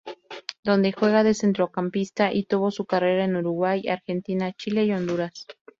Donde 0.63 0.93
juega 0.93 1.23
de 1.23 1.35
centrocampista 1.35 2.33
y 2.33 2.45
tuvo 2.45 2.71
su 2.71 2.85
carrera 2.85 3.23
en 3.25 3.35
Uruguay, 3.35 3.87
Argentina, 3.87 4.51
Chile 4.53 4.85
y 4.85 4.93
Honduras. 4.93 5.45